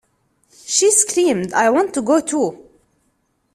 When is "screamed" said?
0.89-1.53